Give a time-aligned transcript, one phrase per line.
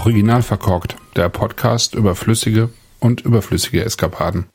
[0.00, 4.46] Original verkorkt, der Podcast über flüssige und überflüssige Eskapaden.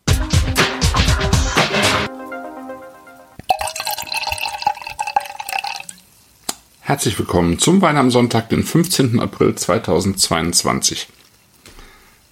[6.80, 9.20] Herzlich willkommen zum Wein am Sonntag, den 15.
[9.20, 11.10] April 2022.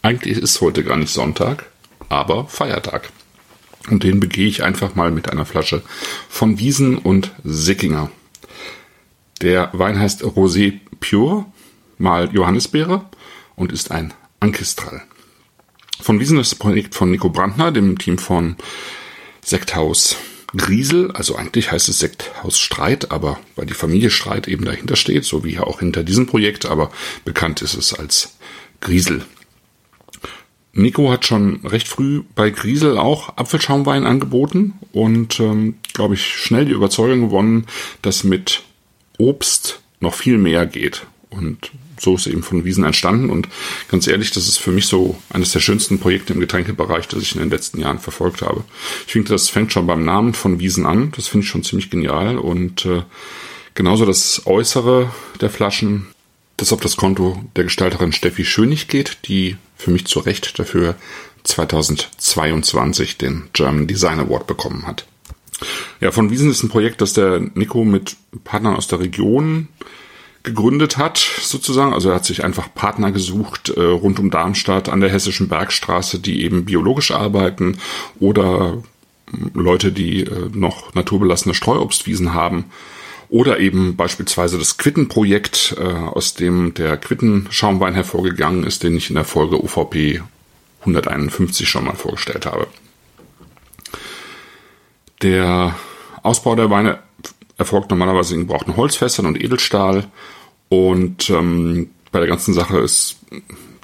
[0.02, 1.70] Eigentlich ist heute gar nicht Sonntag,
[2.10, 3.12] aber Feiertag.
[3.92, 5.84] Und den begehe ich einfach mal mit einer Flasche
[6.30, 8.10] von Wiesen und Sickinger.
[9.44, 11.46] Der Wein heißt Rosé Pure
[11.98, 13.06] mal Johannisbeere
[13.56, 15.02] und ist ein Ankistral.
[16.00, 18.58] Von Wiesen ist das Projekt von Nico Brandner, dem Team von
[19.44, 20.18] Sekthaus
[20.56, 25.26] Griesel, also eigentlich heißt es Sekthaus Streit, aber weil die Familie Streit eben dahinter steht,
[25.26, 26.92] so wie hier auch hinter diesem Projekt, aber
[27.26, 28.38] bekannt ist es als
[28.82, 29.26] Griesel.
[30.74, 36.66] Nico hat schon recht früh bei Griesel auch Apfelschaumwein angeboten und, ähm, glaube ich, schnell
[36.66, 37.68] die Überzeugung gewonnen,
[38.02, 38.64] dass mit
[39.20, 41.06] Obst noch viel mehr geht.
[41.34, 43.30] Und so ist eben von Wiesen entstanden.
[43.30, 43.48] Und
[43.90, 47.34] ganz ehrlich, das ist für mich so eines der schönsten Projekte im Getränkebereich, das ich
[47.34, 48.64] in den letzten Jahren verfolgt habe.
[49.08, 51.12] Ich finde, das fängt schon beim Namen von Wiesen an.
[51.16, 52.38] Das finde ich schon ziemlich genial.
[52.38, 53.04] Und äh,
[53.76, 56.08] genauso das Äußere der Flaschen,
[56.58, 60.96] das auf das Konto der Gestalterin Steffi Schönig geht, die für mich zu Recht dafür
[61.44, 65.06] 2022 den German Design Award bekommen hat.
[66.00, 69.68] Ja, von Wiesen ist ein Projekt, das der Nico mit Partnern aus der Region
[70.44, 71.94] gegründet hat, sozusagen.
[71.94, 76.20] Also er hat sich einfach Partner gesucht äh, rund um Darmstadt an der Hessischen Bergstraße,
[76.20, 77.78] die eben biologisch arbeiten
[78.20, 78.84] oder
[79.32, 82.66] hm, Leute, die äh, noch naturbelassene Streuobstwiesen haben.
[83.30, 89.16] Oder eben beispielsweise das Quittenprojekt, äh, aus dem der Quittenschaumwein hervorgegangen ist, den ich in
[89.16, 90.22] der Folge UVP
[90.82, 92.68] 151 schon mal vorgestellt habe.
[95.22, 95.74] Der
[96.22, 97.00] Ausbau der Weine
[97.58, 100.08] erfolgt normalerweise in gebrauchten Holzfässern und Edelstahl.
[100.70, 103.18] Und ähm, bei der ganzen Sache ist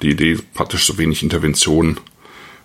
[0.02, 2.00] die Idee, praktisch so wenig Intervention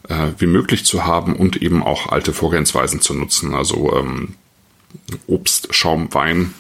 [0.08, 3.54] äh, wie möglich zu haben und eben auch alte Vorgehensweisen zu nutzen.
[3.54, 4.36] Also ähm,
[5.28, 6.54] Obst, Schaum, Wein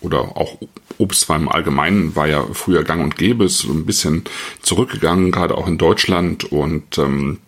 [0.00, 0.58] oder auch
[0.98, 4.24] Obstwein im Allgemeinen war ja früher gang und gäbe, ist so ein bisschen
[4.62, 7.38] zurückgegangen, gerade auch in Deutschland und ähm,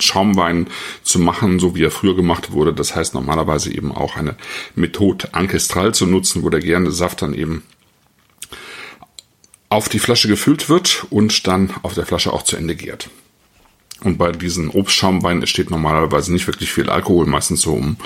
[0.00, 0.68] Schaumwein
[1.02, 2.72] zu machen, so wie er früher gemacht wurde.
[2.72, 4.36] Das heißt normalerweise eben auch eine
[4.74, 7.62] Methode ancestral zu nutzen, wo der gärende Saft dann eben
[9.68, 13.08] auf die Flasche gefüllt wird und dann auf der Flasche auch zu Ende gärt.
[14.02, 17.96] Und bei diesen Obstschaumweinen steht normalerweise nicht wirklich viel Alkohol, meistens so um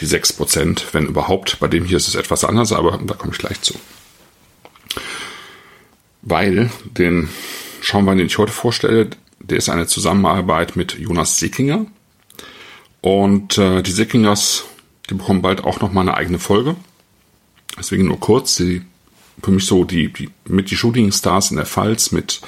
[0.00, 1.60] die 6%, wenn überhaupt.
[1.60, 3.74] Bei dem hier ist es etwas anders, aber da komme ich gleich zu.
[6.22, 7.28] Weil den
[7.82, 9.10] Schaumwein, den ich heute vorstelle,
[9.42, 11.86] der ist eine Zusammenarbeit mit Jonas Sickinger.
[13.00, 14.64] Und äh, die Sickingers,
[15.10, 16.76] die bekommen bald auch nochmal eine eigene Folge.
[17.78, 18.82] Deswegen nur kurz, die
[19.42, 22.40] für mich so die, die mit die Shooting Stars in der Pfalz mit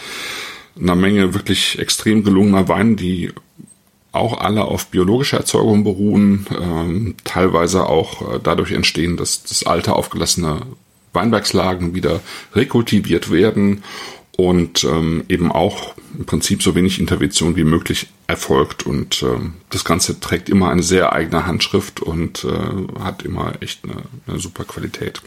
[0.79, 3.33] einer Menge wirklich extrem gelungener Weine, die
[4.13, 9.97] auch alle auf biologischer Erzeugung beruhen, ähm, teilweise auch äh, dadurch entstehen, dass das alte
[9.97, 10.63] aufgelassene
[11.13, 12.21] Weinbergslagen wieder
[12.55, 13.83] rekultiviert werden
[14.37, 18.85] und ähm, eben auch im Prinzip so wenig Intervention wie möglich erfolgt.
[18.85, 23.85] Und ähm, das Ganze trägt immer eine sehr eigene Handschrift und äh, hat immer echt
[23.85, 25.23] eine, eine super Qualität.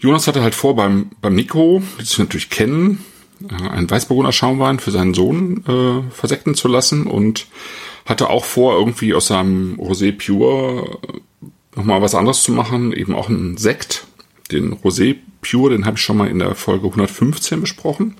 [0.00, 3.04] Jonas hatte halt vor, beim, beim Nico, die sich natürlich kennen,
[3.48, 7.46] äh, einen Weißburgunder Schaumwein für seinen Sohn äh, versekten zu lassen und
[8.04, 10.98] hatte auch vor, irgendwie aus seinem Rosé Pure
[11.74, 14.04] nochmal was anderes zu machen, eben auch einen Sekt,
[14.50, 18.14] den Rosé Pure, den habe ich schon mal in der Folge 115 besprochen.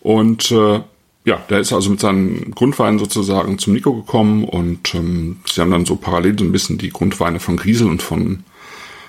[0.00, 0.80] Und äh,
[1.24, 5.72] ja, der ist also mit seinen Grundweinen sozusagen zum Nico gekommen und ähm, sie haben
[5.72, 8.44] dann so parallel so ein bisschen die Grundweine von Griesel und von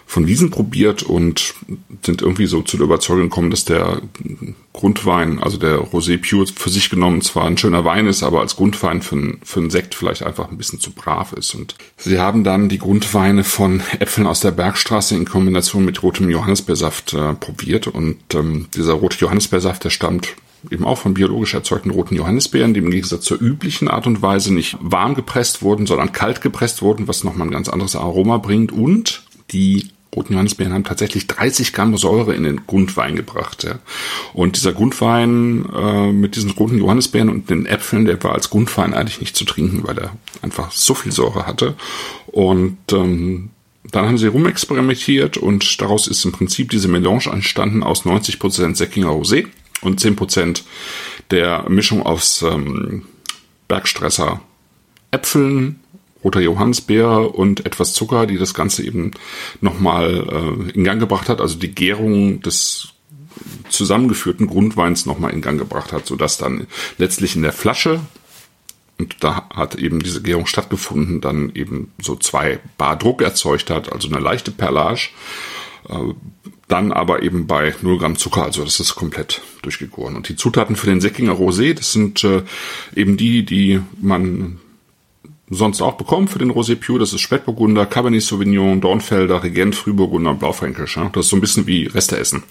[0.09, 1.53] von Wiesen probiert und
[2.01, 4.01] sind irgendwie so zu der Überzeugung gekommen, dass der
[4.71, 8.55] Grundwein, also der Rosé Pure für sich genommen zwar ein schöner Wein ist, aber als
[8.55, 11.53] Grundwein für, für einen Sekt vielleicht einfach ein bisschen zu brav ist.
[11.55, 16.29] Und sie haben dann die Grundweine von Äpfeln aus der Bergstraße in Kombination mit rotem
[16.29, 20.35] Johannisbeersaft äh, probiert und ähm, dieser rote Johannisbeersaft, der stammt
[20.71, 24.53] eben auch von biologisch erzeugten roten Johannisbeeren, die im Gegensatz zur üblichen Art und Weise
[24.53, 28.71] nicht warm gepresst wurden, sondern kalt gepresst wurden, was nochmal ein ganz anderes Aroma bringt.
[28.71, 33.63] Und die roten Johannisbeeren haben tatsächlich 30 Gramm Säure in den Grundwein gebracht.
[33.63, 33.79] Ja.
[34.33, 38.93] Und dieser Grundwein äh, mit diesen roten Johannisbeeren und den Äpfeln, der war als Grundwein
[38.93, 40.11] eigentlich nicht zu trinken, weil er
[40.41, 41.75] einfach so viel Säure hatte.
[42.25, 43.51] Und ähm,
[43.91, 49.09] dann haben sie rumexperimentiert und daraus ist im Prinzip diese Melange entstanden aus 90% Säckinger
[49.09, 49.47] Rosé
[49.81, 50.63] und 10%
[51.31, 53.03] der Mischung aus ähm,
[53.67, 54.41] Bergstresser
[55.11, 55.79] Äpfeln,
[56.23, 59.11] roter Johannisbeer und etwas Zucker, die das Ganze eben
[59.61, 61.41] nochmal äh, in Gang gebracht hat.
[61.41, 62.89] Also die Gärung des
[63.69, 66.67] zusammengeführten Grundweins nochmal in Gang gebracht hat, sodass dann
[66.97, 67.99] letztlich in der Flasche
[68.97, 73.91] und da hat eben diese Gärung stattgefunden, dann eben so zwei Bar Druck erzeugt hat,
[73.91, 75.09] also eine leichte Perlage,
[75.89, 76.13] äh,
[76.67, 80.15] dann aber eben bei 0 Gramm Zucker, also das ist komplett durchgegoren.
[80.15, 82.43] Und die Zutaten für den Säckinger Rosé, das sind äh,
[82.95, 84.59] eben die, die man
[85.49, 86.99] sonst auch bekommen für den Rosé Pure.
[86.99, 90.97] Das ist Spätburgunder, Cabernet Sauvignon, Dornfelder, Regent, Frühburgunder und Blaufränkisch.
[90.97, 91.09] Ja?
[91.13, 92.43] Das ist so ein bisschen wie Reste essen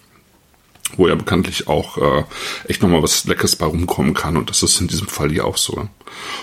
[0.96, 2.24] wo ja bekanntlich auch äh,
[2.68, 4.36] echt nochmal was Leckeres bei rumkommen kann.
[4.36, 5.88] Und das ist in diesem Fall hier auch so.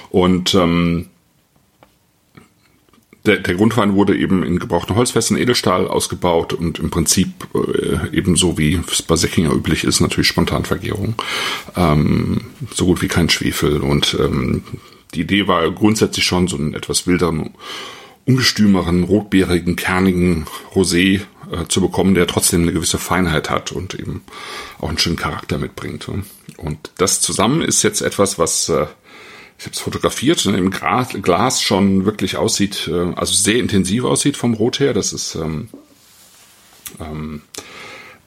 [0.09, 1.07] Und ähm,
[3.25, 8.57] der, der Grundwein wurde eben in gebrauchten Holzfässern Edelstahl ausgebaut und im Prinzip äh, ebenso
[8.57, 11.15] wie es bei Säckinger üblich ist, natürlich Spontanvergärung.
[11.77, 12.41] Ähm,
[12.73, 13.81] so gut wie kein Schwefel.
[13.81, 14.63] Und ähm,
[15.13, 17.53] die Idee war grundsätzlich schon so einen etwas wilderen,
[18.25, 21.21] ungestümeren, rotbeerigen, kernigen Rosé
[21.51, 24.23] äh, zu bekommen, der trotzdem eine gewisse Feinheit hat und eben
[24.79, 26.07] auch einen schönen Charakter mitbringt.
[26.07, 26.25] Und
[26.97, 28.85] das zusammen ist jetzt etwas, was äh,
[29.59, 34.37] ich habe es fotografiert, im Glas, Glas schon wirklich aussieht, äh, also sehr intensiv aussieht
[34.37, 34.93] vom Rot her.
[34.93, 35.69] Das ist ähm,
[36.99, 37.41] ähm,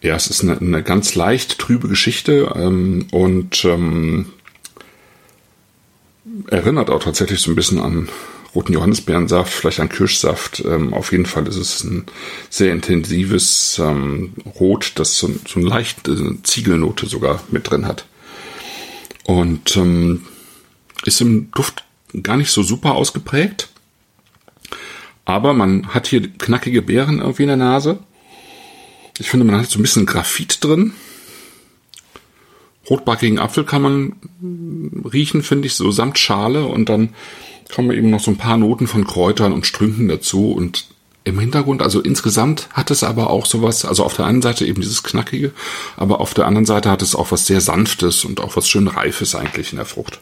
[0.03, 4.33] ja, es ist eine, eine ganz leicht trübe Geschichte ähm, und ähm,
[6.49, 8.09] erinnert auch tatsächlich so ein bisschen an
[8.55, 10.65] roten Johannisbeerensaft, vielleicht ein Kirschsaft.
[10.67, 12.07] Ähm, auf jeden Fall ist es ein
[12.49, 18.07] sehr intensives ähm, Rot, das so, so eine leichte Ziegelnote sogar mit drin hat.
[19.25, 20.27] Und ähm,
[21.05, 21.85] ist im Duft
[22.23, 23.69] gar nicht so super ausgeprägt.
[25.25, 27.99] Aber man hat hier knackige Beeren irgendwie in der Nase.
[29.19, 30.93] Ich finde, man hat so ein bisschen Graphit drin.
[32.89, 34.17] Rotbackigen Apfel kann man
[35.05, 36.67] riechen, finde ich, so samt Schale.
[36.67, 37.11] Und dann
[37.73, 40.87] kommen eben noch so ein paar Noten von Kräutern und Strünken dazu und
[41.25, 44.81] im Hintergrund, also insgesamt hat es aber auch sowas, also auf der einen Seite eben
[44.81, 45.51] dieses Knackige,
[45.97, 48.87] aber auf der anderen Seite hat es auch was sehr Sanftes und auch was schön
[48.87, 50.21] Reifes eigentlich in der Frucht.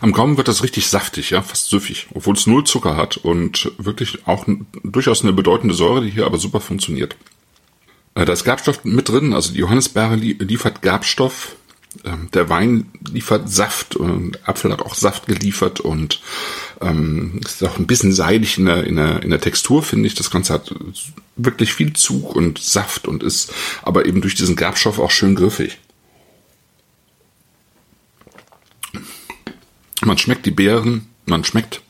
[0.00, 3.70] Am Gaumen wird das richtig saftig, ja, fast süffig, obwohl es null Zucker hat und
[3.76, 4.46] wirklich auch
[4.82, 7.16] durchaus eine bedeutende Säure, die hier aber super funktioniert.
[8.18, 11.54] Äh, da ist Gerbstoff mit drin, also die Johannisbeere liefert Gerbstoff,
[12.04, 16.20] ähm, der Wein liefert Saft und Apfel hat auch Saft geliefert und
[16.80, 20.16] ähm, ist auch ein bisschen seidig in der, in der, in der Textur, finde ich.
[20.16, 20.74] Das Ganze hat
[21.36, 25.78] wirklich viel Zug und Saft und ist aber eben durch diesen Gerbstoff auch schön griffig.
[30.02, 31.82] Man schmeckt die Beeren, man schmeckt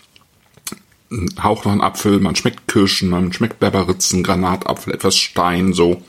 [1.10, 6.02] einen Hauch noch einen Apfel, man schmeckt Kirschen, man schmeckt Berberitzen, Granatapfel, etwas Stein, so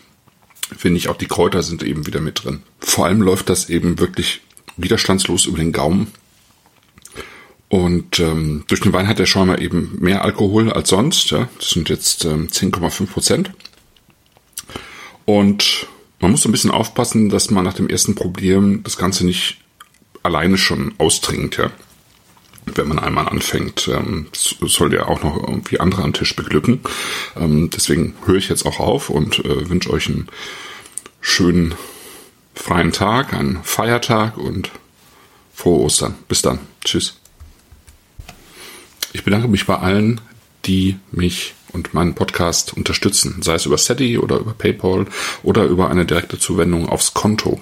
[0.77, 2.61] finde ich auch die Kräuter sind eben wieder mit drin.
[2.79, 4.41] Vor allem läuft das eben wirklich
[4.77, 6.07] widerstandslos über den Gaumen.
[7.69, 11.29] Und ähm, durch den Wein hat der Schäumer eben mehr Alkohol als sonst.
[11.29, 11.49] Ja?
[11.59, 13.51] Das sind jetzt ähm, 10,5 Prozent.
[15.25, 15.87] Und
[16.19, 19.57] man muss so ein bisschen aufpassen, dass man nach dem ersten Problem das Ganze nicht
[20.23, 21.57] alleine schon austrinkt.
[21.57, 21.69] Ja?
[22.77, 26.81] Wenn man einmal anfängt, ähm, soll der auch noch irgendwie andere am Tisch beglücken.
[27.37, 30.27] Ähm, deswegen höre ich jetzt auch auf und äh, wünsche euch einen
[31.21, 31.75] schönen
[32.53, 34.71] freien Tag, einen Feiertag und
[35.53, 36.15] frohe Ostern.
[36.27, 36.59] Bis dann.
[36.83, 37.17] Tschüss.
[39.13, 40.21] Ich bedanke mich bei allen,
[40.65, 45.05] die mich und meinen Podcast unterstützen, sei es über SETI oder über PayPal
[45.43, 47.59] oder über eine direkte Zuwendung aufs Konto.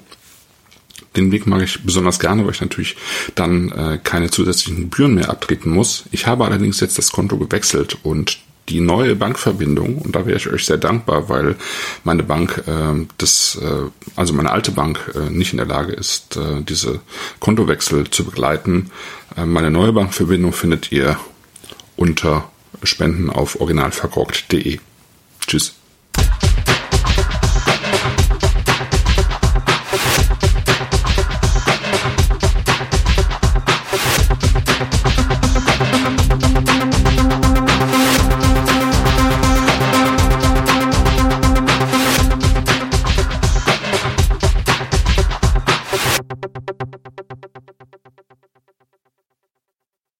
[1.15, 2.95] Den Weg mag ich besonders gerne, weil ich natürlich
[3.35, 6.03] dann äh, keine zusätzlichen Gebühren mehr abtreten muss.
[6.11, 10.47] Ich habe allerdings jetzt das Konto gewechselt und die neue Bankverbindung, und da wäre ich
[10.49, 11.55] euch sehr dankbar, weil
[12.03, 16.35] meine Bank, äh, das, äh, also meine alte Bank, äh, nicht in der Lage ist,
[16.35, 16.99] äh, diese
[17.39, 18.91] Kontowechsel zu begleiten.
[19.37, 21.17] Äh, meine neue Bankverbindung findet ihr
[21.95, 22.49] unter
[22.83, 24.79] Spenden auf originalverkorkt.de.
[25.47, 25.75] Tschüss.